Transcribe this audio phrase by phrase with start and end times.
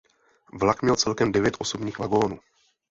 [0.53, 2.39] Vlak měl celkem devět osobních vagonů.